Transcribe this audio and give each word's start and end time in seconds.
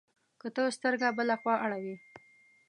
که 0.39 0.47
ته 0.55 0.61
سترګه 0.77 1.07
بله 1.17 1.35
خوا 1.41 1.55
اړوې، 1.65 1.95